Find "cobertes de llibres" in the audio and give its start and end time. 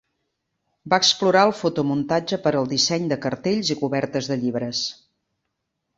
3.85-4.85